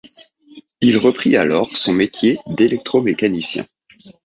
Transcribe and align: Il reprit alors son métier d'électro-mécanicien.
Il 0.81 0.97
reprit 0.97 1.35
alors 1.37 1.77
son 1.77 1.93
métier 1.93 2.39
d'électro-mécanicien. 2.47 3.63